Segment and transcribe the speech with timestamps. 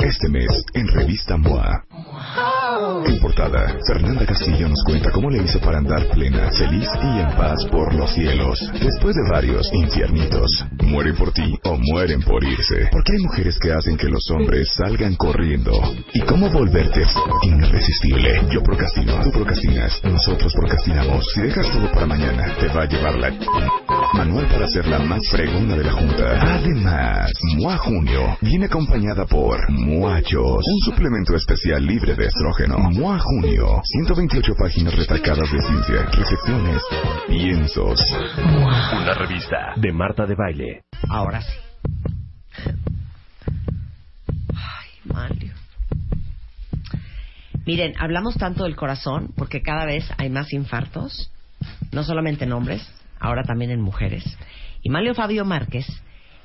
[0.00, 1.84] Este mes, en Revista MOA.
[3.04, 7.30] En portada, Fernanda Castillo nos cuenta cómo le hizo para andar plena, feliz y en
[7.36, 8.60] paz por los cielos.
[8.80, 12.88] Después de varios infiernitos, mueren por ti o mueren por irse.
[12.92, 15.72] Porque hay mujeres que hacen que los hombres salgan corriendo.
[16.14, 17.02] ¿Y cómo volverte
[17.42, 18.40] irresistible?
[18.52, 21.26] Yo procrastino, tú procrastinas, nosotros procrastinamos.
[21.34, 23.32] Si dejas todo para mañana, te va a llevar la...
[24.14, 26.54] Manual para ser la más fregona de la junta.
[26.54, 29.58] Además, MOA Junio viene acompañada por
[29.88, 32.76] Muachos, un suplemento especial libre de estrógeno.
[32.78, 36.82] MOA Junio, 128 páginas retacadas de ciencia, reflexiones,
[37.26, 37.98] piensos.
[38.92, 40.82] Una revista de Marta de Baile.
[41.08, 41.54] Ahora sí.
[44.54, 45.54] Ay, Mario.
[47.64, 51.32] Miren, hablamos tanto del corazón porque cada vez hay más infartos,
[51.92, 52.86] no solamente en hombres,
[53.18, 54.36] ahora también en mujeres.
[54.82, 55.86] Y Mario Fabio Márquez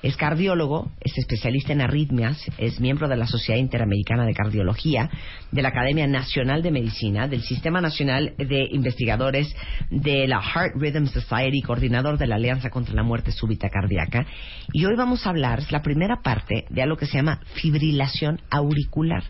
[0.04, 5.10] es cardiólogo, es especialista en arritmias, es miembro de la Sociedad Interamericana de Cardiología,
[5.52, 9.56] de la Academia Nacional de Medicina, del Sistema Nacional de Investigadores
[9.90, 14.28] de la Heart Rhythm Society, coordinador de la Alianza contra la Muerte Súbita Cardíaca.
[14.74, 18.42] Y hoy vamos a hablar, es la primera parte de algo que se llama fibrilación
[18.50, 19.24] auricular,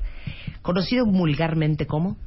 [0.63, 2.17] conocido vulgarmente como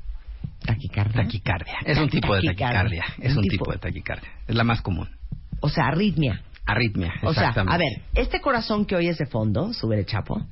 [0.65, 1.25] taquicardia.
[1.25, 1.79] Taquicardia.
[1.85, 3.05] Es un tipo de taquicardia.
[3.21, 3.73] Es un, tipo...
[3.73, 4.31] de taquicardia.
[4.47, 5.09] Es la más común.
[5.61, 6.43] O sea, arritmia.
[6.67, 7.75] Arritmia, O sea, exactamente.
[7.75, 10.45] a ver, este corazón que oyes de fondo, sube el chapo.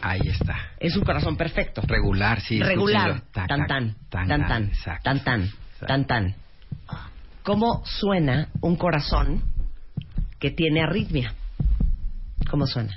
[0.00, 0.56] Ahí está.
[0.78, 1.82] Es un corazón perfecto.
[1.86, 2.60] Regular, sí.
[2.60, 3.22] Regular.
[3.32, 5.02] Tan tan, tan, tan tan, exacto.
[5.04, 5.86] tan tan, Exacto.
[5.86, 6.34] tan tan.
[7.42, 9.42] ¿Cómo suena un corazón
[10.38, 11.34] que tiene arritmia?
[12.50, 12.96] ¿Cómo suena?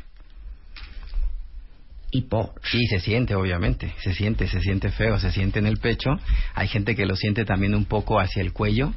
[2.13, 2.53] Y po.
[2.73, 6.09] Y se siente, obviamente, se siente, se siente feo, se siente en el pecho.
[6.53, 8.93] Hay gente que lo siente también un poco hacia el cuello.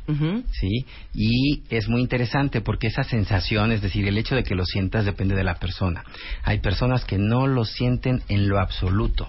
[0.53, 0.85] ¿sí?
[1.15, 5.05] Y es muy interesante porque esa sensación, es decir, el hecho de que lo sientas
[5.05, 6.03] depende de la persona.
[6.43, 9.29] Hay personas que no lo sienten en lo absoluto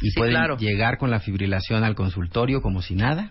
[0.00, 0.56] y Sí, pueden claro.
[0.56, 3.30] llegar con la fibrilación al consultorio como si nada.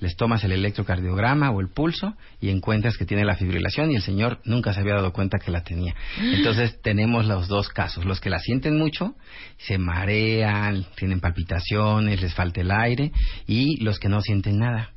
[0.00, 4.02] Les tomas el electrocardiograma o el pulso y encuentras que tiene la fibrilación y el
[4.02, 5.94] señor nunca se había dado cuenta que la tenía.
[6.20, 9.14] Entonces tenemos los dos casos, los que la sienten mucho,
[9.58, 13.12] se marean, tienen palpitaciones, les falta el aire
[13.46, 14.92] y los que no sienten nada.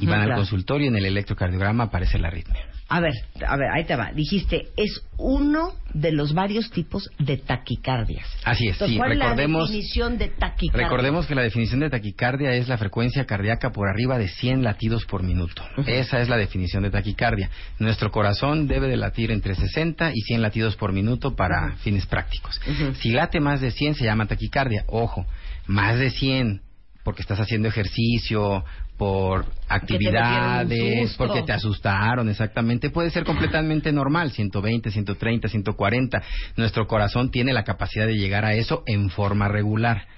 [0.00, 0.40] y van al claro.
[0.40, 2.67] consultorio y en el electrocardiograma aparece la arritmia.
[2.90, 3.12] A ver,
[3.46, 4.12] a ver, ahí te va.
[4.12, 8.26] Dijiste, es uno de los varios tipos de taquicardias.
[8.44, 10.86] Así es, Entonces, sí, ¿cuál recordemos es la definición de taquicardia?
[10.86, 15.04] Recordemos que la definición de taquicardia es la frecuencia cardíaca por arriba de 100 latidos
[15.04, 15.62] por minuto.
[15.86, 17.50] Esa es la definición de taquicardia.
[17.78, 22.58] Nuestro corazón debe de latir entre 60 y 100 latidos por minuto para fines prácticos.
[23.00, 24.84] Si late más de 100 se llama taquicardia.
[24.86, 25.26] Ojo,
[25.66, 26.62] más de 100
[27.08, 28.64] porque estás haciendo ejercicio,
[28.98, 32.90] por actividades, porque te asustaron, exactamente.
[32.90, 36.22] Puede ser completamente normal, 120, 130, 140.
[36.56, 40.08] Nuestro corazón tiene la capacidad de llegar a eso en forma regular.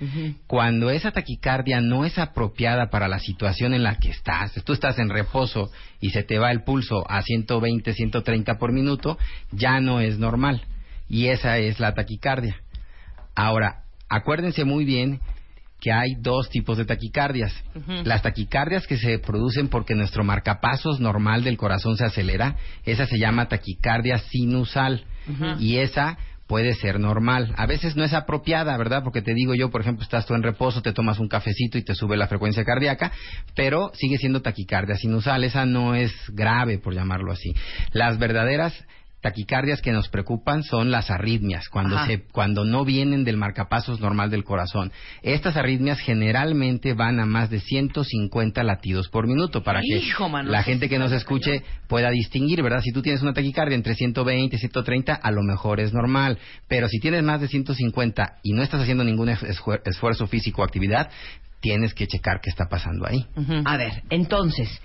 [0.46, 4.98] Cuando esa taquicardia no es apropiada para la situación en la que estás, tú estás
[4.98, 5.70] en reposo
[6.00, 9.18] y se te va el pulso a 120, 130 por minuto,
[9.52, 10.62] ya no es normal.
[11.06, 12.56] Y esa es la taquicardia.
[13.34, 15.20] Ahora, acuérdense muy bien
[15.80, 17.52] que hay dos tipos de taquicardias.
[18.04, 23.18] Las taquicardias que se producen porque nuestro marcapasos normal del corazón se acelera, esa se
[23.18, 25.04] llama taquicardia sinusal.
[25.58, 26.18] Y esa
[26.50, 27.54] puede ser normal.
[27.56, 29.04] A veces no es apropiada, ¿verdad?
[29.04, 31.84] Porque te digo yo, por ejemplo, estás tú en reposo, te tomas un cafecito y
[31.84, 33.12] te sube la frecuencia cardíaca,
[33.54, 35.44] pero sigue siendo taquicardia sinusal.
[35.44, 37.54] Esa no es grave, por llamarlo así.
[37.92, 38.74] Las verdaderas
[39.20, 44.30] taquicardias que nos preocupan son las arritmias, cuando, se, cuando no vienen del marcapasos normal
[44.30, 44.92] del corazón.
[45.22, 50.02] Estas arritmias generalmente van a más de 150 latidos por minuto para que
[50.44, 52.80] la gente que nos escuche pueda distinguir, ¿verdad?
[52.82, 56.38] Si tú tienes una taquicardia entre 120 y 130, a lo mejor es normal,
[56.68, 61.10] pero si tienes más de 150 y no estás haciendo ningún esfuerzo físico o actividad,
[61.60, 63.26] tienes que checar qué está pasando ahí.
[63.64, 64.80] A ver, entonces,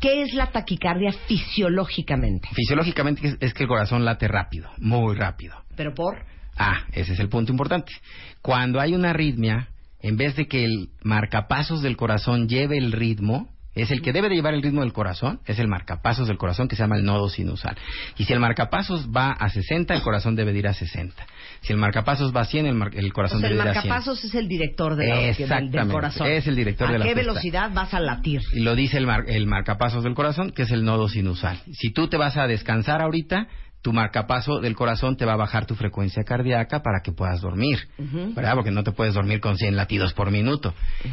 [0.00, 2.48] ¿Qué es la taquicardia fisiológicamente?
[2.54, 5.56] Fisiológicamente es, que el corazón late rápido, muy rápido.
[5.76, 6.24] ¿Pero por?
[6.56, 7.92] Ah, ese es el punto importante.
[8.40, 9.68] Cuando hay una arritmia,
[10.00, 14.28] en vez de que el marcapasos del corazón lleve el ritmo, es el que debe
[14.28, 17.04] de llevar el ritmo del corazón, es el marcapasos del corazón que se llama el
[17.04, 17.76] nodo sinusal.
[18.18, 21.26] Y si el marcapasos va a 60, el corazón debe de ir a 60.
[21.62, 23.76] Si el marcapasos va a 100, el, corazón debe ir a 100.
[23.76, 25.34] El marcapasos es el director de
[25.72, 26.26] del, corazón.
[26.26, 28.42] Es el director de la ¿A qué velocidad vas a latir?
[28.52, 31.62] Y lo dice el, el marcapasos del corazón, que es el nodo sinusal.
[31.72, 33.48] Si tú te vas a descansar ahorita,
[33.80, 37.78] tu marcapaso del corazón te va a bajar tu frecuencia cardíaca para que puedas dormir,
[37.98, 38.54] ¿verdad?
[38.54, 40.72] Porque no te puedes dormir con 100 latidos por minuto.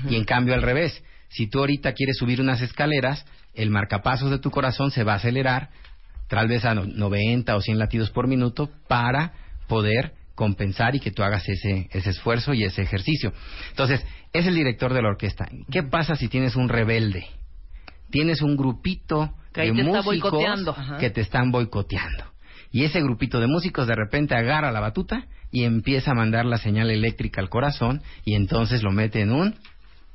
[0.10, 4.40] Y en cambio al revés, si tú ahorita quieres subir unas escaleras, el marcapasos de
[4.40, 5.70] tu corazón se va a acelerar
[6.28, 9.34] tal vez a 90 o 100 latidos por minuto para
[9.68, 13.34] poder compensar y que tú hagas ese, ese esfuerzo y ese ejercicio.
[13.70, 15.50] Entonces, es el director de la orquesta.
[15.72, 17.28] ¿Qué pasa si tienes un rebelde?
[18.10, 20.34] Tienes un grupito de músicos
[21.00, 22.24] que te están boicoteando.
[22.72, 26.58] Y ese grupito de músicos de repente agarra la batuta y empieza a mandar la
[26.58, 29.56] señal eléctrica al corazón y entonces lo mete en un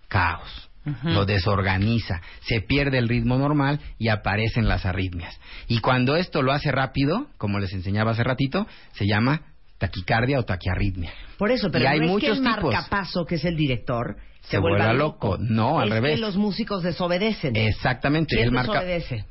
[0.09, 0.71] caos
[1.03, 5.39] lo desorganiza, se pierde el ritmo normal y aparecen las arritmias.
[5.69, 9.43] Y cuando esto lo hace rápido, como les enseñaba hace ratito, se llama
[9.79, 11.13] taquicardia o taquiarritmia.
[11.39, 14.93] Por eso, pero hay no es que el marcapaso, que es el director, se, vuelva,
[14.93, 15.39] loco.
[15.39, 16.17] No, al revés.
[16.17, 17.57] que los músicos desobedecen.
[17.57, 18.37] Exactamente.
[18.37, 19.25] ¿Quién el desobedece?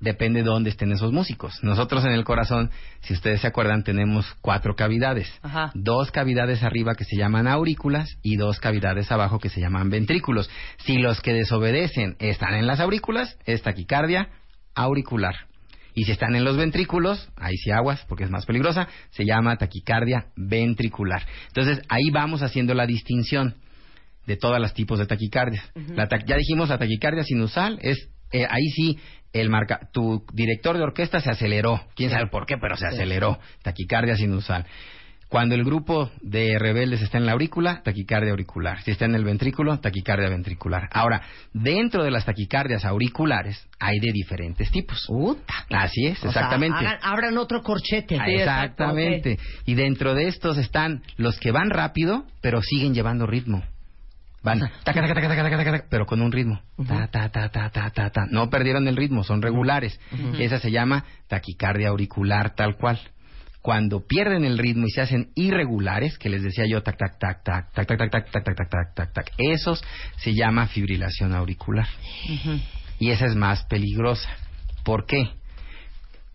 [0.00, 1.62] Depende de dónde estén esos músicos.
[1.62, 5.32] Nosotros en el corazón, si ustedes se acuerdan, tenemos cuatro cavidades.
[5.74, 10.50] Dos cavidades arriba que se llaman aurículas y dos cavidades abajo que se llaman ventrículos.
[10.78, 14.28] Si los que desobedecen están en las aurículas, es taquicardia
[14.74, 15.34] auricular.
[15.94, 19.56] Y si están en los ventrículos, ahí sí aguas, porque es más peligrosa, se llama
[19.56, 21.26] taquicardia ventricular.
[21.48, 23.56] Entonces, ahí vamos haciendo la distinción
[24.24, 25.60] de todos los tipos de taquicardia.
[26.24, 28.98] ya dijimos, la taquicardia sinusal es, eh, ahí sí,
[29.32, 33.38] el marca, tu director de orquesta se aceleró, quién sabe por qué, pero se aceleró,
[33.62, 34.66] taquicardia sinusal.
[35.28, 38.80] Cuando el grupo de rebeldes está en la aurícula, taquicardia auricular.
[38.80, 40.88] Si está en el ventrículo, taquicardia ventricular.
[40.90, 41.22] Ahora,
[41.52, 45.04] dentro de las taquicardias auriculares hay de diferentes tipos.
[45.68, 46.78] Así es, exactamente.
[47.02, 48.16] abran otro corchete.
[48.16, 49.38] exactamente.
[49.66, 53.62] Y dentro de estos están los que van rápido, pero siguen llevando ritmo.
[54.42, 54.70] Van,
[55.90, 56.60] pero con un ritmo.
[56.86, 58.26] Ta, ta, ta, ta, ta, ta, ta.
[58.30, 59.98] No perdieron el ritmo, son regulares.
[60.38, 63.00] Esa se llama taquicardia auricular tal cual.
[63.60, 67.42] Cuando pierden el ritmo y se hacen irregulares, que les decía yo, tac, tac, tac,
[67.42, 69.82] tac, tac, tac, tac, tac, tac, tac, tac, tac, tac, tac, esos
[70.18, 71.88] se llama fibrilación auricular.
[73.00, 74.30] Y esa es más peligrosa.
[74.84, 75.30] ¿Por qué?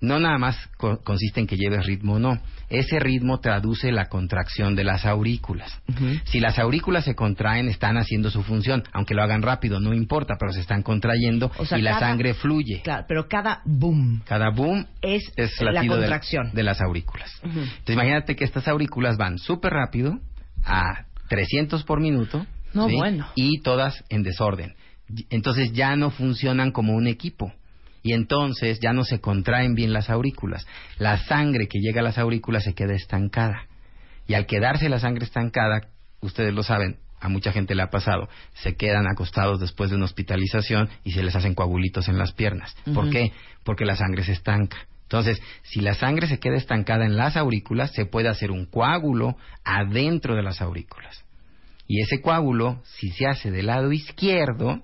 [0.03, 0.57] No nada más
[1.03, 2.37] consiste en que lleves ritmo, no.
[2.69, 5.81] Ese ritmo traduce la contracción de las aurículas.
[6.25, 10.35] Si las aurículas se contraen, están haciendo su función, aunque lo hagan rápido, no importa,
[10.37, 12.81] pero se están contrayendo y la sangre fluye.
[12.83, 14.21] Claro, pero cada boom.
[14.25, 15.23] Cada boom es,
[15.61, 17.31] la contracción de, las aurículas.
[17.43, 20.19] Entonces imagínate que estas aurículas van súper rápido,
[20.65, 23.27] a 300 por minuto, no, bueno.
[23.35, 24.75] y todas en desorden.
[25.29, 27.53] Entonces ya no funcionan como un equipo
[28.03, 30.67] y entonces ya no se contraen bien las aurículas.
[30.97, 33.67] La sangre que llega a las aurículas se queda estancada.
[34.27, 35.87] Y al quedarse la sangre estancada,
[36.21, 40.05] ustedes lo saben, a mucha gente le ha pasado, se quedan acostados después de una
[40.05, 42.75] hospitalización y se les hacen coagulitos en las piernas.
[42.93, 43.31] ¿Por qué?
[43.63, 44.77] Porque la sangre se estanca.
[45.03, 49.37] Entonces, si la sangre se queda estancada en las aurículas, se puede hacer un coágulo
[49.63, 51.23] adentro de las aurículas.
[51.87, 54.81] Y ese coágulo, si se hace del lado izquierdo,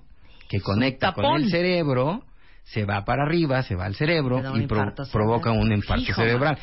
[0.48, 2.24] que conecta con el cerebro,
[2.72, 6.58] se va para arriba, se va al cerebro y provoca un infarto cerebral.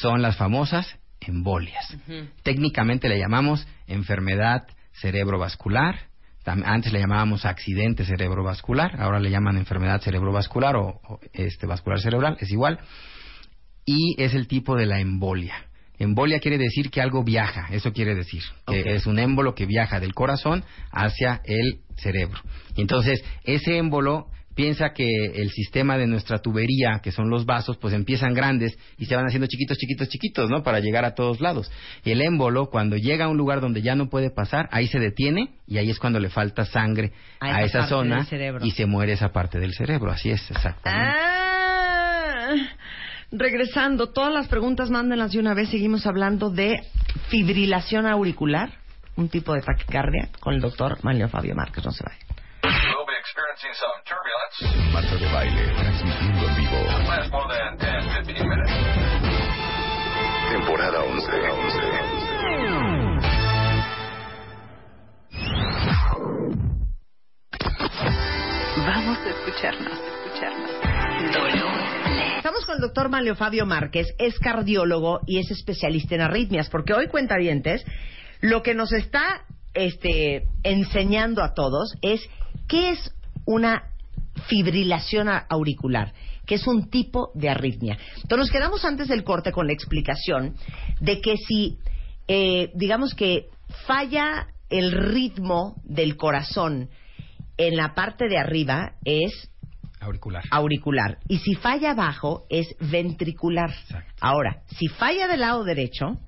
[0.00, 1.96] Son las famosas embolias.
[2.42, 5.96] Técnicamente le llamamos enfermedad cerebrovascular.
[6.44, 11.00] Antes le llamábamos accidente cerebrovascular, ahora le llaman enfermedad cerebrovascular o,
[11.32, 12.78] este vascular cerebral, es igual.
[13.84, 15.54] Y es el tipo de la embolia.
[15.98, 19.98] Embolia quiere decir que algo viaja, eso quiere decir, que es un émbolo que viaja
[19.98, 22.38] del corazón hacia el cerebro.
[22.76, 27.94] Entonces, ese émbolo piensa que el sistema de nuestra tubería, que son los vasos, pues
[27.94, 30.62] empiezan grandes y se van haciendo chiquitos, chiquitos, chiquitos, ¿no?
[30.64, 31.70] Para llegar a todos lados.
[32.04, 34.98] Y el émbolo, cuando llega a un lugar donde ya no puede pasar, ahí se
[34.98, 38.26] detiene y ahí es cuando le falta sangre a, esa, zona
[38.62, 40.10] y se muere esa parte del cerebro.
[40.10, 41.18] Así es, exactamente.
[41.20, 42.54] Ah,
[43.30, 45.68] regresando, todas las preguntas mándenlas de una vez.
[45.68, 46.80] Seguimos hablando de
[47.28, 48.70] fibrilación auricular,
[49.16, 51.84] un tipo de taquicardia, con el doctor Manlio Fabio Márquez.
[51.84, 52.35] No se vaya.
[54.92, 56.76] Marta de baile, transmitiendo en vivo.
[57.08, 58.70] Last more than 10, 15 minutes.
[60.50, 61.26] Temporada 11.
[61.30, 61.80] 11.
[68.84, 70.70] Vamos a escucharnos, escucharnos.
[72.36, 76.92] Estamos con el doctor Manlio Fabio Márquez, es cardiólogo y es especialista en arritmias, porque
[76.92, 77.86] hoy, cuenta dientes,
[78.42, 82.20] lo que nos está este, enseñando a todos es
[82.68, 83.15] qué es
[83.46, 83.84] una
[84.48, 86.12] fibrilación auricular,
[86.44, 87.98] que es un tipo de arritmia.
[88.16, 90.54] Entonces nos quedamos antes del corte con la explicación
[91.00, 91.78] de que si,
[92.28, 93.48] eh, digamos que
[93.86, 96.90] falla el ritmo del corazón
[97.56, 99.50] en la parte de arriba es
[100.00, 100.44] Auricular.
[100.50, 103.70] auricular y si falla abajo es ventricular.
[103.70, 104.12] Exacto.
[104.20, 106.18] Ahora, si falla del lado derecho,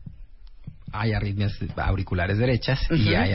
[0.93, 3.33] Hay arritmias auriculares derechas y hay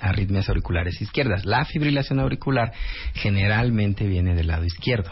[0.00, 1.44] arritmias auriculares izquierdas.
[1.44, 2.72] La fibrilación auricular
[3.14, 5.10] generalmente viene del lado izquierdo.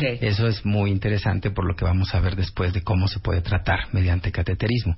[0.00, 3.42] Eso es muy interesante por lo que vamos a ver después de cómo se puede
[3.42, 4.96] tratar mediante cateterismo.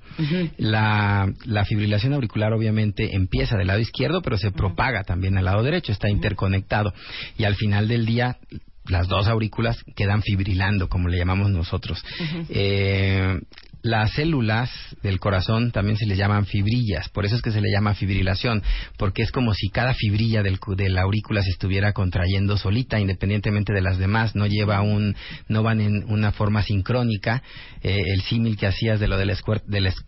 [0.56, 5.62] La, la fibrilación auricular obviamente empieza del lado izquierdo, pero se propaga también al lado
[5.62, 6.92] derecho, está interconectado.
[7.37, 8.38] Y al final del día,
[8.87, 12.02] las dos aurículas quedan fibrilando, como le llamamos nosotros.
[12.49, 13.40] Eh,
[13.88, 14.71] las células
[15.02, 18.62] del corazón también se les llaman fibrillas, por eso es que se le llama fibrilación,
[18.99, 23.73] porque es como si cada fibrilla del, de la aurícula se estuviera contrayendo solita, independientemente
[23.73, 25.16] de las demás, no lleva un,
[25.49, 27.42] no van en una forma sincrónica.
[27.83, 29.35] Eh, el símil que hacías de lo de la,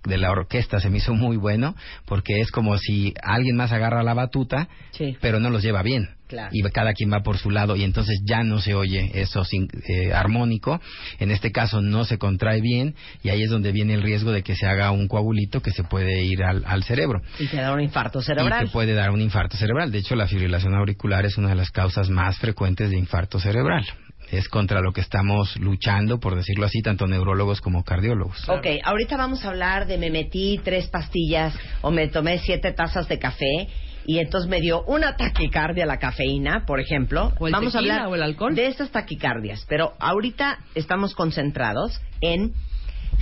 [0.04, 4.02] de la orquesta se me hizo muy bueno, porque es como si alguien más agarra
[4.02, 5.16] la batuta, Sí.
[5.20, 6.19] pero no los lleva bien.
[6.30, 6.48] Claro.
[6.52, 9.68] Y cada quien va por su lado y entonces ya no se oye eso sin-
[9.88, 10.80] eh, armónico.
[11.18, 12.94] En este caso no se contrae bien
[13.24, 15.82] y ahí es donde viene el riesgo de que se haga un coagulito que se
[15.82, 17.20] puede ir al, al cerebro.
[17.40, 18.66] Y te da un infarto Y cerebral.
[18.66, 19.90] te puede dar un infarto cerebral.
[19.90, 23.84] De hecho, la fibrilación auricular es una de las causas más frecuentes de infarto cerebral.
[24.30, 28.48] Es contra lo que estamos luchando, por decirlo así, tanto neurólogos como cardiólogos.
[28.48, 33.08] Ok, ahorita vamos a hablar de me metí tres pastillas o me tomé siete tazas
[33.08, 33.66] de café
[34.10, 37.32] y entonces me dio una taquicardia la cafeína, por ejemplo.
[37.38, 38.56] O el vamos a hablar o el alcohol.
[38.56, 42.52] de estas taquicardias, pero ahorita estamos concentrados en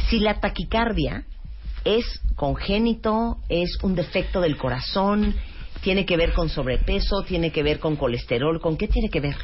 [0.09, 1.25] si la taquicardia
[1.85, 5.35] es congénito, es un defecto del corazón,
[5.83, 9.37] tiene que ver con sobrepeso, tiene que ver con colesterol, ¿con qué tiene que ver?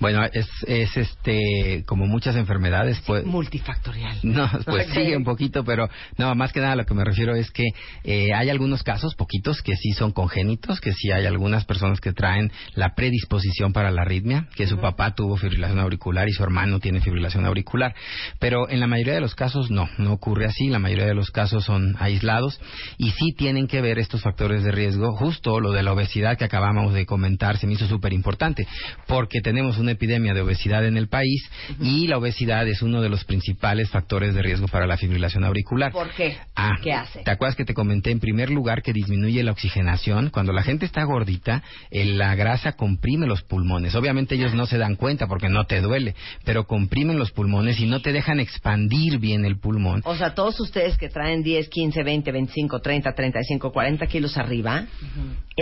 [0.00, 4.18] Bueno, es, es este, como muchas enfermedades, pues, Multifactorial.
[4.22, 4.94] No, pues Ok.
[4.94, 7.64] sigue un poquito, pero no, más que nada lo que me refiero es que
[8.04, 12.12] eh, hay algunos casos, poquitos, que sí son congénitos, que sí hay algunas personas que
[12.12, 16.80] traen la predisposición para la arritmia, que su papá tuvo fibrilación auricular y su hermano
[16.80, 17.94] tiene fibrilación auricular,
[18.38, 21.30] pero en la mayoría de los casos no, no ocurre así, la mayoría de los
[21.30, 22.60] casos son aislados
[22.98, 26.44] y sí tienen que ver estos factores de riesgo, justo lo de la obesidad que
[26.44, 28.66] acabamos de comentar se me hizo súper importante,
[29.06, 31.48] porque tenemos una epidemia de obesidad en el país
[31.80, 35.92] y la obesidad es uno de los principales factores de riesgo para la fibrilación auricular.
[35.92, 36.36] ¿Por qué?
[36.54, 37.22] Ah, ¿Qué hace?
[37.22, 40.30] ¿Te acuerdas que te comenté en primer lugar que disminuye la oxigenación?
[40.30, 43.94] Cuando la gente está gordita, eh, la grasa comprime los pulmones.
[43.94, 47.86] Obviamente ellos no se dan cuenta porque no te duele, pero comprimen los pulmones y
[47.86, 50.02] no te dejan expandir bien el pulmón.
[50.04, 54.86] O sea, todos ustedes que traen 10, 15, 20, 25, 30, 35, 40 kilos arriba,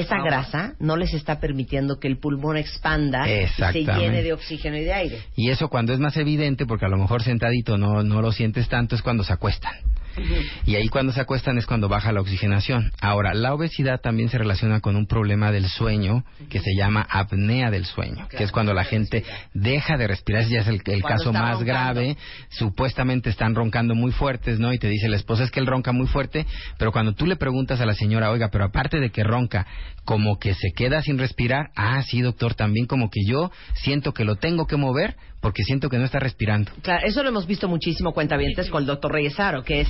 [0.08, 4.76] esa grasa no les está permitiendo que el pulmón expanda y se llene de oxígeno
[4.76, 5.22] y de aire.
[5.36, 8.68] Y eso cuando es más evidente, porque a lo mejor sentadito no, no lo sientes
[8.68, 9.74] tanto, es cuando se acuestan.
[10.64, 12.92] Y ahí cuando se acuestan es cuando baja la oxigenación.
[13.00, 17.70] Ahora, la obesidad también se relaciona con un problema del sueño que se llama apnea
[17.70, 21.02] del sueño, que es cuando la gente deja de respirar, ese ya es el, el
[21.02, 21.64] caso más roncando.
[21.64, 22.16] grave.
[22.50, 24.72] Supuestamente están roncando muy fuertes, ¿no?
[24.72, 26.46] Y te dice la esposa es que él ronca muy fuerte,
[26.78, 29.66] pero cuando tú le preguntas a la señora, oiga, pero aparte de que ronca,
[30.04, 34.24] como que se queda sin respirar, ah, sí, doctor, también como que yo siento que
[34.24, 36.72] lo tengo que mover porque siento que no está respirando.
[36.82, 39.88] Claro, eso lo hemos visto muchísimo cuentavientes con el doctor Reyesaro, que es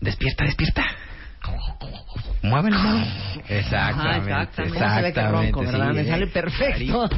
[0.00, 0.84] Despierta, despierta.
[2.42, 3.06] Muévelo, muévelo.
[3.48, 4.62] Exactamente, Ajá, exactamente.
[4.62, 4.78] exactamente.
[4.78, 5.94] ¿Cómo se ve que ronco, sí, verdad?
[5.94, 7.08] Me sale perfecto.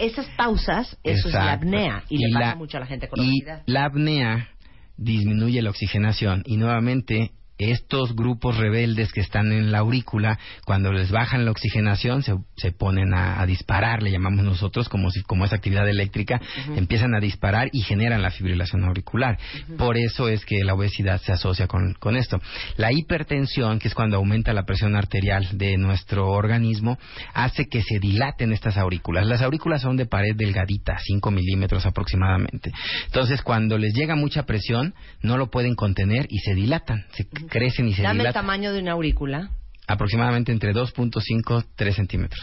[0.00, 3.20] esas pausas, eso es la apnea y, le pasa la- mucho a la gente con
[3.24, 4.48] y la apnea
[4.96, 7.30] disminuye la oxigenación y nuevamente
[7.70, 12.72] estos grupos rebeldes que están en la aurícula, cuando les bajan la oxigenación, se, se
[12.72, 16.40] ponen a, disparar, le llamamos nosotros, como si como es actividad eléctrica,
[16.76, 19.38] empiezan a disparar y generan la fibrilación auricular.
[19.76, 22.40] Por eso es que la obesidad se asocia con, con esto.
[22.76, 26.98] La hipertensión, que es cuando aumenta la presión arterial de nuestro organismo,
[27.34, 29.26] hace que se dilaten estas aurículas.
[29.26, 32.72] Las aurículas son de pared delgadita, 5 milímetros aproximadamente.
[33.06, 37.88] Entonces, cuando les llega mucha presión, no lo pueden contener y se dilatan, se crecen
[37.88, 38.28] y se Dame dilatan.
[38.28, 39.50] el tamaño de una aurícula.
[39.86, 42.40] Aproximadamente entre 2.5 3 centímetros.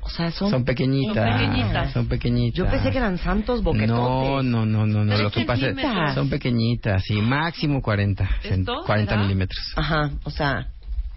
[0.00, 1.14] O sea, son, Son pequeñitas.
[1.14, 1.92] Son pequeñitas.
[1.92, 2.56] Son pequeñitas.
[2.56, 3.88] Yo pensé que eran santos boquetotes.
[3.88, 5.18] No, no, no, no, no.
[5.18, 9.22] Lo que pasa es son pequeñitas, sí, máximo 40, cen- ¿Esto 40 será?
[9.22, 9.60] milímetros.
[9.76, 10.68] Ajá, o sea...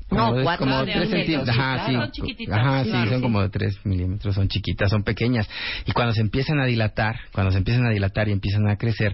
[0.09, 1.45] Como No, de- cuatro como centímetros.
[1.45, 1.93] sí, Ajá, sí.
[1.93, 3.21] Son chiquititas, Ajá, sí, claro, son sí.
[3.21, 5.47] como de 3 milímetros, son chiquitas, son pequeñas.
[5.85, 9.13] Y cuando se empiezan a dilatar, cuando se empiezan a dilatar y empiezan a crecer,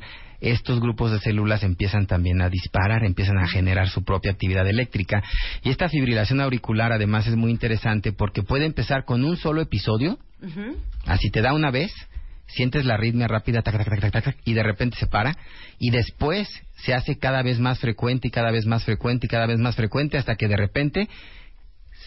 [0.52, 5.24] estos grupos de células empiezan también a disparar, empiezan a generar su propia actividad eléctrica.
[5.64, 10.20] Y esta fibrilación auricular además es muy interesante porque puede empezar con un solo episodio,
[11.06, 11.92] así te da una vez,
[12.48, 15.36] sientes la arritmia rápida, tac, tac, tac, tac, tac, tac, y de repente se para,
[15.80, 16.48] y después
[16.78, 19.76] se hace cada vez más frecuente y cada vez más frecuente y cada vez más
[19.76, 21.10] frecuente hasta que de repente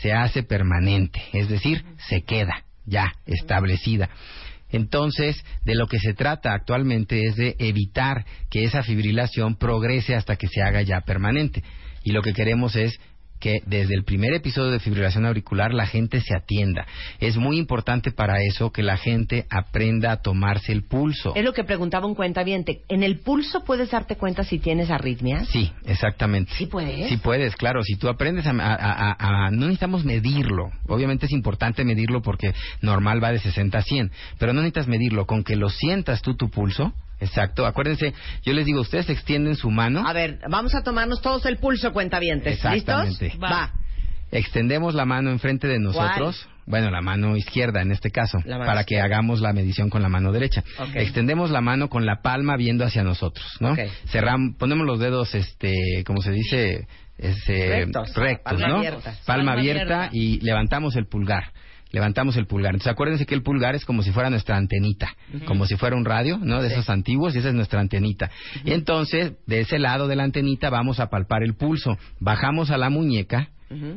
[0.00, 4.08] se hace permanente, es decir, se queda ya establecida.
[4.70, 10.36] Entonces, de lo que se trata actualmente es de evitar que esa fibrilación progrese hasta
[10.36, 11.62] que se haga ya permanente.
[12.04, 12.98] Y lo que queremos es
[13.40, 16.86] que desde el primer episodio de fibrilación auricular la gente se atienda.
[17.20, 21.34] Es muy importante para eso que la gente aprenda a tomarse el pulso.
[21.34, 22.82] Es lo que preguntaba un cuentaviente.
[22.88, 25.48] ¿En el pulso puedes darte cuenta si tienes arritmias?
[25.48, 26.52] Sí, exactamente.
[26.56, 27.08] ¿Sí puedes?
[27.08, 27.82] Sí puedes, claro.
[27.82, 30.70] Si tú aprendes a, a- a- a- No necesitamos medirlo.
[30.86, 34.10] Obviamente es importante medirlo porque normal va de 60 a 100.
[34.38, 35.26] Pero no necesitas medirlo.
[35.26, 36.92] Con que lo sientas tú tu pulso.
[37.20, 37.66] Exacto.
[37.66, 40.06] Acuérdense, yo les digo, ustedes extienden su mano.
[40.06, 42.54] A ver, vamos a tomarnos todos el pulso, cuentavientes.
[42.54, 43.24] Exactamente.
[43.26, 43.42] ¿Listos?
[43.42, 43.50] Va.
[43.50, 43.72] Va.
[44.30, 46.46] Extendemos la mano enfrente de nosotros.
[46.66, 50.02] Bueno, la mano izquierda en este caso, La mano para que hagamos la medición con
[50.02, 50.62] la mano derecha.
[50.94, 53.72] Extendemos la mano con la palma viendo hacia nosotros, ¿no?
[53.72, 53.78] Ok.
[54.12, 55.72] Cerram- ponemos los dedos, este,
[56.06, 58.12] como se dice, Este, Rectos.
[58.44, 58.76] Palma ¿no?
[58.76, 59.00] abierta.
[59.02, 60.10] Palma Palma abierta abierta.
[60.16, 61.50] y levantamos el pulgar.
[61.90, 62.74] Levantamos el pulgar.
[62.74, 65.14] Entonces acuérdense que el pulgar es como si fuera nuestra antenita,
[65.46, 66.60] como si fuera un radio, ¿no?
[66.62, 66.74] De Sí.
[66.74, 68.30] esos antiguos, y esa es nuestra antenita.
[68.64, 71.96] Y entonces, de ese lado de la antenita vamos a palpar el pulso.
[72.20, 73.48] Bajamos a la muñeca.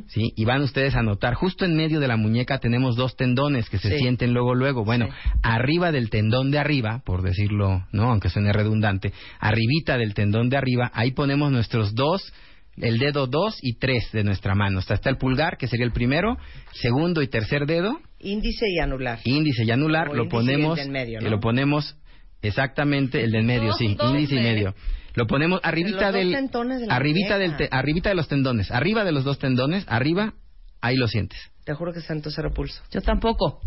[0.08, 0.34] ¿sí?
[0.36, 3.78] Y van ustedes a notar, justo en medio de la muñeca tenemos dos tendones que
[3.78, 4.00] se Sí.
[4.00, 4.84] sienten luego, luego.
[4.84, 5.12] Bueno, Sí.
[5.44, 8.12] arriba del tendón de arriba, por decirlo, ¿no?
[8.12, 12.34] Aunque suene redundante, arribita del tendón de arriba, ahí ponemos nuestros dos,
[12.78, 14.80] el dedo dos y tres de nuestra mano.
[14.80, 16.38] Hasta está el pulgar, que sería el primero,
[16.74, 19.20] segundo y tercer dedo, Índice y anular.
[19.26, 21.28] índice y anular, O lo índice y el ponemos, de en medio, ¿no?
[21.28, 21.96] eh, lo ponemos
[22.42, 24.76] exactamente el de en medio, sí, índice y medio.
[25.14, 28.72] Lo ponemos arribita los dos del tendones de arribita del te- arribita de los tendones,
[28.72, 30.34] arriba de los dos tendones, arriba,
[30.80, 31.40] ahí lo sientes.
[31.66, 32.82] Te juro que está en tu cero pulso.
[32.92, 33.60] Yo tampoco.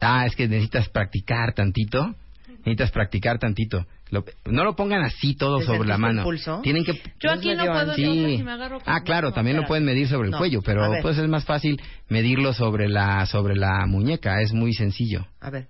[0.00, 2.14] Ah, es que necesitas practicar tantito.
[2.58, 3.86] Necesitas practicar tantito.
[4.10, 6.22] Lo- no lo pongan así todo ¿Te sobre la mano.
[6.22, 6.60] pulso?
[6.62, 8.02] Tienen que Yo aquí no puedo Sí.
[8.04, 10.38] entonces si me agarro con Ah, claro, no, también lo pueden medir sobre el No,
[10.38, 15.26] cuello, pero pues es más fácil medirlo sobre la sobre la muñeca, es muy sencillo.
[15.40, 15.68] A ver.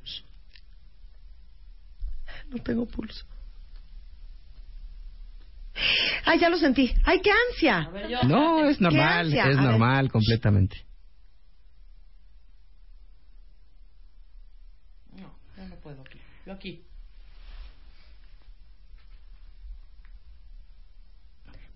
[2.51, 3.24] No tengo pulso.
[6.24, 6.92] Ay, ya lo sentí.
[7.05, 7.79] Ay, qué ansia.
[7.83, 8.22] A ver, yo.
[8.24, 9.57] No, es normal, es A ver.
[9.57, 10.85] normal completamente.
[15.12, 16.18] No, yo no puedo aquí.
[16.46, 16.83] Yo aquí.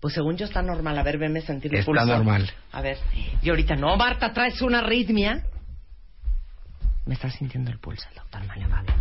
[0.03, 0.97] Pues según yo está normal.
[0.97, 2.05] A ver, venme sentir el Está pulso.
[2.05, 2.51] normal.
[2.73, 2.97] A ver.
[3.41, 5.45] Y ahorita, no, Marta, traes una arritmia.
[7.05, 8.93] Me está sintiendo el pulso el doctor Mario Fabio.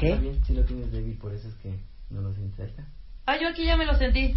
[0.00, 0.40] ¿Qué?
[0.46, 2.82] si lo tienes débil, por eso es que no lo sientes cerca.
[3.26, 4.34] Ah, yo aquí ya me lo sentí.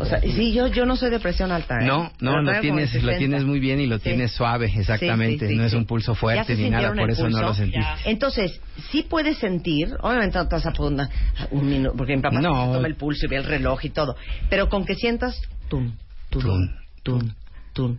[0.00, 1.80] O sea, sí, yo, yo no soy de presión alta.
[1.80, 1.84] ¿eh?
[1.86, 3.18] No, no, lo tienes, lo 60.
[3.18, 4.04] tienes muy bien y lo Sí.
[4.04, 5.40] tienes suave, exactamente.
[5.40, 7.52] Sí, sí, sí, no es un pulso ¿Ya fuerte ni nada, por eso no lo
[7.52, 7.80] sentiste.
[7.80, 7.98] Ya.
[8.04, 8.60] Entonces,
[8.92, 11.08] sí puedes sentir, obviamente no te vas a poner
[11.50, 12.70] un minuto, porque mi papá No.
[12.72, 14.14] toma el pulso y ve el reloj y todo,
[14.48, 15.92] pero con que sientas tum,
[16.30, 16.68] tum, Tum.
[17.02, 17.30] tum, tum,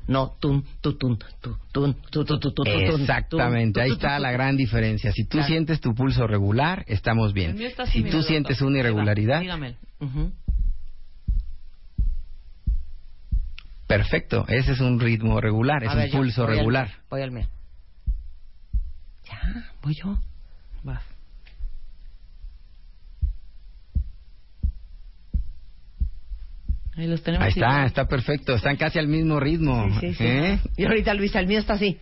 [0.08, 4.32] no, tum, tu, tum, tu, tum, tu, tu, tu, tu, tum, Exactamente, ahí está la
[4.32, 5.12] gran diferencia.
[5.12, 7.58] Si tú sientes tu pulso regular, estamos bien.
[7.88, 9.42] Si tú sientes una irregularidad,
[13.88, 16.90] perfecto, ese es un ritmo regular, es un pulso regular.
[17.10, 17.48] Voy al mío.
[19.26, 20.18] Ya, voy yo.
[20.84, 21.04] Vas.
[27.00, 27.46] Ahí los tenemos.
[27.46, 27.86] Ahí está, igual.
[27.86, 29.88] está perfecto, están casi al mismo ritmo.
[30.02, 30.24] Sí, sí, sí.
[30.26, 30.60] ¿eh?
[30.76, 31.98] Y ahorita Luisa, el mío está así.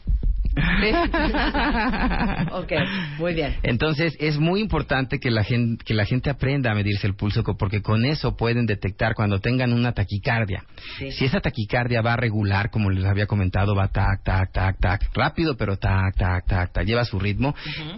[2.51, 2.71] Ok,
[3.19, 3.55] muy bien.
[3.63, 7.43] Entonces es muy importante que la gente que la gente aprenda a medirse el pulso
[7.57, 10.63] porque con eso pueden detectar cuando tengan una taquicardia.
[10.97, 11.11] Sí.
[11.11, 15.55] Si esa taquicardia va regular, como les había comentado, va tac tac tac tac, rápido
[15.55, 17.55] pero tac tac tac tac, lleva su ritmo,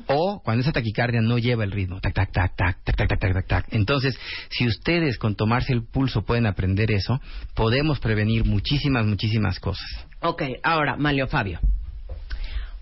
[0.08, 3.19] o cuando esa taquicardia no lleva el ritmo, tac tac tac tac tac tac tac
[3.19, 3.48] tac tac.
[3.48, 3.65] tac.
[3.72, 4.17] Entonces,
[4.50, 7.19] si ustedes con tomarse el pulso pueden aprender eso,
[7.56, 9.88] podemos prevenir muchísimas muchísimas cosas.
[10.22, 11.60] Ok, ahora, Malio Fabio.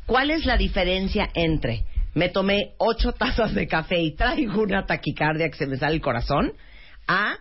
[0.07, 1.83] ¿Cuál es la diferencia entre
[2.15, 6.01] me tomé ocho tazas de café y traigo una taquicardia que se me sale el
[6.01, 6.53] corazón
[7.07, 7.35] a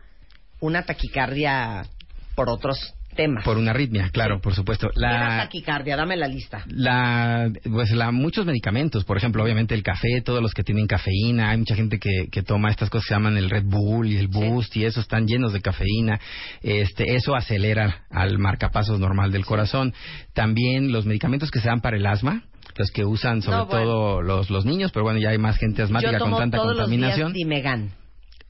[0.59, 1.87] una taquicardia
[2.35, 3.45] por otros temas?
[3.45, 4.89] Por una arritmia, claro, por supuesto.
[4.93, 5.97] ¿Qué da La, taquicardia?
[5.97, 6.65] Dame la lista.
[6.67, 11.51] la, pues la, muchos medicamentos, por ejemplo, obviamente el café, todos los que tienen cafeína,
[11.51, 14.17] hay mucha gente que, que toma estas cosas que se llaman el Red Bull y
[14.17, 16.19] el Boost y eso están llenos de cafeína,
[16.63, 19.95] este, eso acelera al marcapasos normal del corazón.
[20.35, 22.43] También los medicamentos que se dan para el asma,
[22.79, 23.85] los que usan sobre No, bueno.
[23.85, 26.71] todo los, los niños, pero bueno, ya hay más gente asmática Yo con tanta todos
[26.77, 27.33] los contaminación.
[27.33, 27.91] días Dimegan,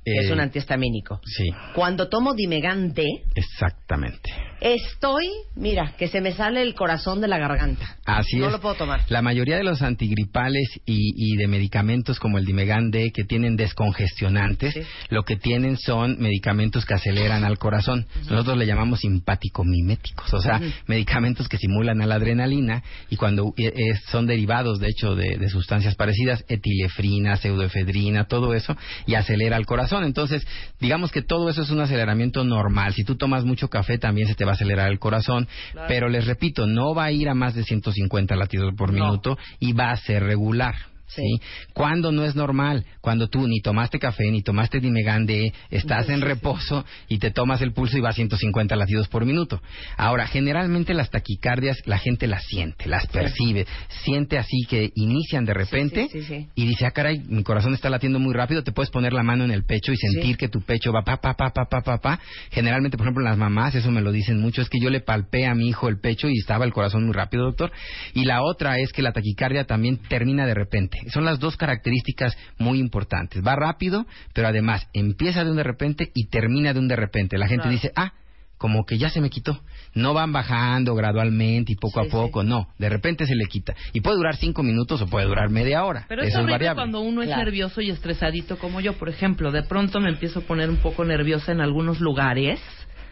[0.06, 1.20] Eh, es un antihistamínico.
[1.24, 4.30] Sí, Cuando tomo Dimegan D, exactamente.
[4.60, 7.96] estoy, mira, que se me sale el corazón de la garganta.
[8.06, 8.52] Así no es.
[8.52, 9.00] lo puedo tomar.
[9.08, 13.56] La mayoría de los antigripales y, y de medicamentos como el Dimegan D que tienen
[13.56, 14.80] descongestionantes, Sí.
[15.10, 18.06] lo que tienen son medicamentos que aceleran al corazón.
[18.30, 23.72] Nosotros le llamamos simpático-miméticos, o sea, medicamentos que simulan a la adrenalina y cuando eh,
[23.74, 29.56] eh, son derivados, de hecho, de, de sustancias parecidas, etilefrina, pseudoefedrina, todo eso, y acelera
[29.56, 29.95] el corazón.
[30.04, 30.46] Entonces,
[30.80, 32.94] digamos que todo eso es un aceleramiento normal.
[32.94, 35.48] Si tú tomas mucho café, también se te va a acelerar el corazón,
[35.88, 39.04] pero les repito, no va a ir a más de 150 latidos por No.
[39.04, 40.74] minuto y va a ser regular.
[41.06, 41.22] Sí.
[41.22, 41.46] ¿sí?
[41.72, 46.20] Cuando no es normal, cuando tú ni tomaste café, ni tomaste Dimegan D, estás en
[46.20, 49.60] reposo y te tomas el pulso y va a 150 latidos por minuto.
[49.96, 53.66] Ahora, generalmente las taquicardias la gente las siente, las percibe,
[54.04, 56.08] siente así que inician de repente
[56.54, 59.44] y dice, ah, caray, mi corazón está latiendo muy rápido, te puedes poner la mano
[59.44, 61.98] en el pecho y sentir que tu pecho va pa, pa, pa, pa, pa, pa,
[61.98, 62.20] pa.
[62.50, 65.46] Generalmente, por ejemplo, las mamás, eso me lo dicen mucho, es que yo le palpé
[65.46, 67.72] a mi hijo el pecho y estaba el corazón muy rápido, doctor.
[68.14, 70.95] Y la otra es que la taquicardia también termina de repente.
[71.12, 73.42] Son las dos características muy importantes.
[73.46, 77.38] Va rápido, pero además empieza de un de repente y termina de un de repente.
[77.38, 77.72] La gente Claro.
[77.72, 78.12] dice, ah,
[78.58, 79.60] como que ya se me quitó.
[79.94, 82.68] No van bajando gradualmente y poco Sí, a poco, no.
[82.78, 83.74] De repente se le quita.
[83.92, 86.06] Y puede durar cinco minutos o puede durar media hora.
[86.08, 86.76] Pero es Eso es variable.
[86.76, 87.44] cuando uno es Claro.
[87.44, 89.52] nervioso y estresadito como yo, por ejemplo.
[89.52, 92.58] De pronto me empiezo a poner un poco nerviosa en algunos lugares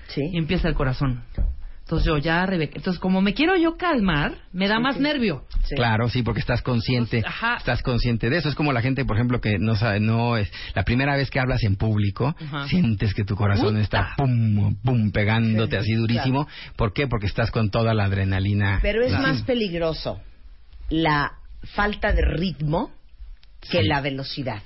[0.08, 0.22] Sí.
[0.32, 1.22] y empieza el corazón.
[1.84, 5.44] Entonces yo ya, Rebeca, entonces como me quiero yo calmar, me da más nervio.
[5.64, 5.74] Sí.
[5.74, 7.56] Claro, sí, porque estás consciente, ajá.
[7.56, 8.48] estás consciente de eso.
[8.48, 11.40] Es como la gente, por ejemplo, que no sabe, no es la primera vez que
[11.40, 12.66] hablas en público, Ajá.
[12.68, 13.80] sientes que tu corazón Puta.
[13.82, 16.48] está pum, pum, pegándote así durísimo.
[16.76, 17.06] ¿Por qué?
[17.06, 18.78] Porque estás con toda la adrenalina.
[18.80, 20.22] Pero es más peligroso
[20.88, 21.32] la
[21.74, 22.92] falta de ritmo
[23.60, 23.86] que Sí.
[23.88, 24.62] la velocidad.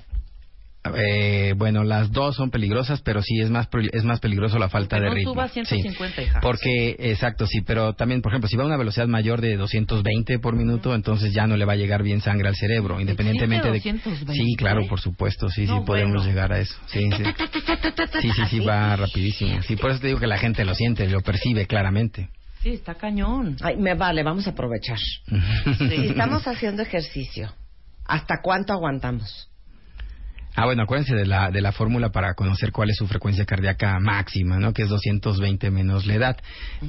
[0.95, 4.97] Eh, bueno, las dos son peligrosas, pero sí es más es más peligroso la falta
[4.97, 5.33] de no ritmo.
[5.33, 5.63] suba a Sí.
[5.65, 6.39] 150, hija.
[6.41, 10.39] Porque, exacto, sí, pero también, por ejemplo, si va a una velocidad mayor de 220
[10.39, 13.73] por minuto, entonces ya no le va a llegar bien sangre al cerebro, independientemente de...
[13.79, 14.33] 220?
[14.33, 16.23] Sí, claro, por supuesto, sí, sí, podemos bueno.
[16.29, 16.75] llegar a eso.
[16.87, 17.23] Sí, sí.
[18.21, 19.61] Sí, sí, sí, va rapidísimo.
[19.63, 22.29] Sí, por eso te digo que la gente lo siente, lo percibe claramente.
[22.63, 23.57] Sí, está cañón.
[23.61, 24.97] Ay, me vale, vamos a aprovechar.
[25.77, 27.53] Si estamos haciendo ejercicio,
[28.05, 29.48] ¿hasta cuánto aguantamos?
[30.61, 33.97] Ah, bueno, acuérdense de la, de la fórmula para conocer cuál es su frecuencia cardíaca
[33.99, 34.73] máxima, ¿no?
[34.73, 36.37] Que es 220 menos la edad.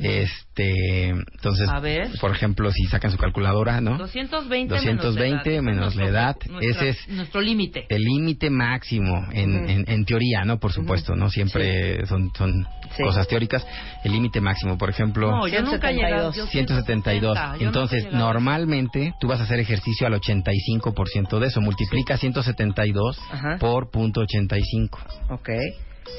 [0.00, 2.08] Este, entonces, A ver.
[2.20, 3.96] por ejemplo, si sacan su calculadora, ¿no?
[3.98, 6.36] 220, 220 menos la edad.
[6.48, 7.86] Nuestra- Ese es nuestro límite.
[7.88, 10.58] el límite máximo en, en, en teoría, ¿no?
[10.58, 11.30] Por supuesto, ¿no?
[11.30, 13.04] Siempre son, son Sí.
[13.04, 13.64] cosas teóricas.
[14.02, 16.32] El límite máximo, por ejemplo, No, yo nunca he llegado.
[16.32, 16.36] 172.
[16.36, 17.36] yo 172.
[17.36, 21.60] 170, yo Entonces, normalmente tú vas a hacer ejercicio al 85% de eso.
[21.60, 23.58] Multiplica 172 Ajá.
[23.60, 24.98] Por punto 85.
[25.28, 25.50] Ok.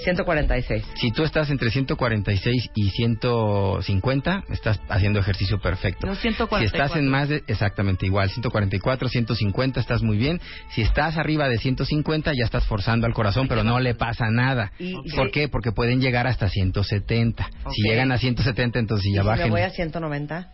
[0.06, 0.84] 146.
[0.96, 6.08] Si tú estás entre 146 y 150, estás haciendo ejercicio perfecto.
[6.16, 6.66] Si 144.
[6.66, 10.40] estás en más de, exactamente igual, 144, 150, estás muy bien.
[10.74, 14.72] Si estás arriba de 150, ya estás forzando al corazón, pero no le pasa nada.
[14.80, 15.50] Y- ¿Por qué?
[15.50, 17.50] Porque pueden llegar hasta 170.
[17.72, 19.50] Si llegan a 170, entonces ¿Y ya si me bajen.
[19.52, 20.52] voy a 190?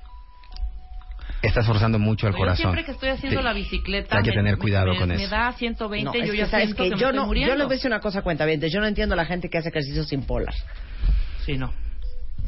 [1.41, 2.57] Estás forzando mucho al Yo corazón.
[2.57, 3.43] siempre que estoy haciendo Sí.
[3.45, 4.17] la bicicleta.
[4.17, 5.29] Hay que me- tener cuidado me- con Me eso.
[5.35, 7.55] da 120 No, es yo que ya sabes que que me yo estoy no, yo
[7.55, 9.57] les voy a decir una cosa cuenta bien, yo no entiendo a la gente que
[9.59, 10.53] hace ejercicio sin polar.
[11.45, 11.71] Sí, no.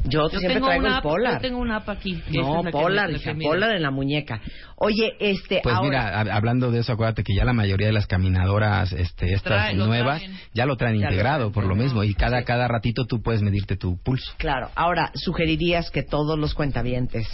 [0.04, 1.32] Yo, Yo siempre tengo traigo una el app, polar.
[1.34, 2.22] Yo tengo una app aquí.
[2.30, 4.40] No, es polar, hija, polar en la muñeca.
[4.76, 7.92] Oye, este, Pues ahora, mira, hab- hablando de eso, acuérdate que ya la mayoría de
[7.92, 10.38] las caminadoras, este, estas Trae- nuevas, traen.
[10.54, 13.20] ya lo traen Ya lo integrado traen por lo mismo y cada cada ratito tú
[13.22, 14.32] puedes medirte tu pulso.
[14.38, 17.28] claro, ahora, sugerirías que todos los cuentavientes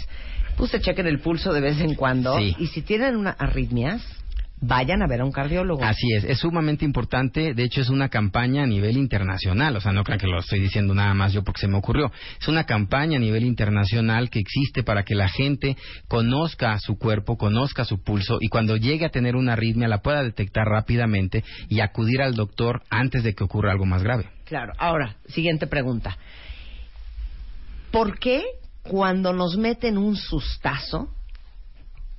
[0.57, 2.37] pues se chequen el pulso de vez en cuando.
[2.37, 2.55] Sí.
[2.59, 4.01] Y si tienen una arritmias,
[4.59, 5.83] vayan a ver a un cardiólogo.
[5.83, 9.91] Así es, es sumamente importante, de hecho es una campaña a nivel internacional, o sea,
[9.91, 12.63] no crean que lo estoy diciendo nada más yo porque se me ocurrió, es una
[12.63, 18.01] campaña a nivel internacional que existe para que la gente conozca su cuerpo, conozca su
[18.01, 22.33] pulso y cuando llegue a tener una arritmia la pueda detectar rápidamente y acudir al
[22.33, 24.29] doctor antes de que ocurra algo más grave.
[24.45, 24.73] Claro.
[24.79, 26.17] Ahora, siguiente pregunta.
[27.91, 28.43] ¿Por qué
[28.87, 31.09] cuando nos meten un sustazo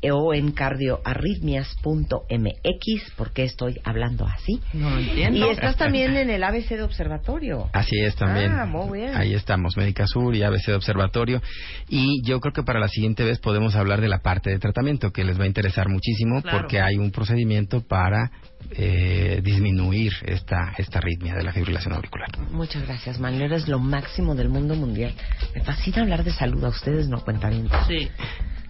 [0.00, 3.10] eh, o en cardioarritmias.mx.
[3.16, 4.60] ¿Por qué estoy hablando así?
[4.72, 5.46] No entiendo.
[5.46, 7.68] Y estás también en el ABC de Observatorio.
[7.72, 8.52] Así es también.
[8.52, 9.16] Ah, muy bien.
[9.16, 11.42] Ahí estamos, Médica Sur y ABC de Observatorio.
[11.88, 15.10] Y yo creo que para la siguiente vez podemos hablar de la parte de tratamiento,
[15.10, 16.58] que les va a interesar muchísimo, Claro.
[16.58, 18.30] porque hay un procedimiento para
[18.70, 22.28] eh, disminuir esta, esta arritmia de la fibrilación auricular.
[22.50, 23.46] Muchas gracias, Manlio.
[23.46, 25.14] Eres lo máximo del mundo mundial.
[25.54, 26.62] Me fascina hablar de salud.
[26.64, 27.68] A ustedes no cuentan bien.
[27.86, 28.10] Sí.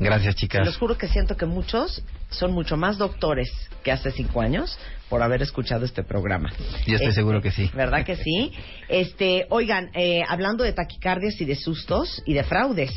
[0.01, 0.65] Gracias, chicas.
[0.65, 3.51] Les juro que siento que muchos son mucho más doctores
[3.83, 6.51] que hace cinco años por haber escuchado este programa.
[6.87, 7.69] Yo estoy Este, seguro que sí.
[7.75, 8.53] ¿Verdad que sí?
[8.89, 12.93] Este, oigan, eh, hablando de taquicardias y de sustos y de fraudes.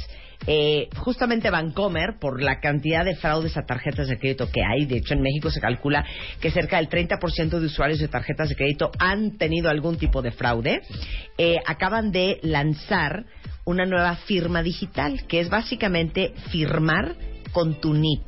[0.48, 4.98] Eh, justamente Vancomer, por la cantidad de fraudes a tarjetas de crédito que hay, de
[4.98, 6.06] hecho en México se calcula
[6.40, 10.32] que cerca del 30% de usuarios de tarjetas de crédito han tenido algún tipo de
[10.32, 10.82] fraude,
[11.38, 13.26] eh, acaban de lanzar
[13.66, 17.16] una nueva firma digital, que es básicamente firmar
[17.52, 18.24] con tu NIP.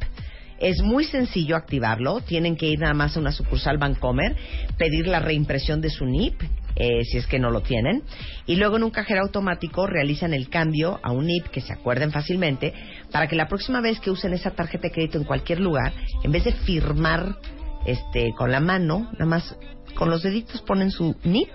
[0.59, 2.21] Es muy sencillo activarlo.
[2.21, 4.35] Tienen que ir nada más a una sucursal Bancomer,
[4.77, 6.41] pedir la reimpresión de su NIP,
[6.75, 8.03] eh, si es que no lo tienen,
[8.45, 12.11] y luego en un cajero automático realizan el cambio a un NIP que se acuerden
[12.11, 12.73] fácilmente,
[13.11, 16.31] para que la próxima vez que usen esa tarjeta de crédito en cualquier lugar, en
[16.31, 17.37] vez de firmar
[17.85, 19.55] este con la mano, nada más
[19.95, 21.49] con los deditos ponen su NIP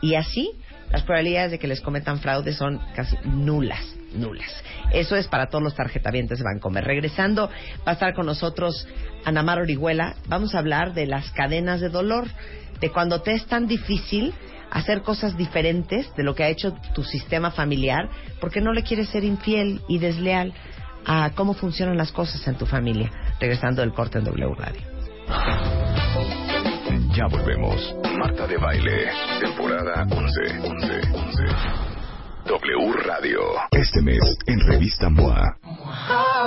[0.00, 0.50] y así
[0.90, 3.80] las probabilidades de que les cometan fraude son casi nulas,
[4.14, 4.50] nulas.
[4.92, 6.84] Eso es para todos los tarjetavientes de Bancomer.
[6.84, 8.86] Regresando, va a estar con nosotros
[9.24, 10.16] Ana Mar Orihuela.
[10.28, 12.28] Vamos a hablar de las cadenas de dolor,
[12.80, 14.34] de cuando te es tan difícil
[14.72, 18.08] hacer cosas diferentes de lo que ha hecho tu sistema familiar,
[18.40, 20.54] porque no le quieres ser infiel y desleal
[21.04, 23.10] a cómo funcionan las cosas en tu familia.
[23.38, 24.80] Regresando del corte en W Radio.
[27.14, 27.94] Ya volvemos.
[28.18, 29.08] Marta de Baile,
[29.40, 31.42] temporada 11, 11, 11.
[32.46, 33.40] W Radio.
[33.72, 36.31] Este mes, en Revista MOA.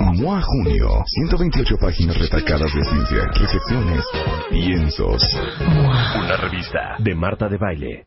[0.00, 4.04] MOA Junio, 128 páginas retacadas de ciencia, reflexiones,
[4.50, 5.22] lienzos.
[5.60, 8.06] Una revista de Marta de Baile.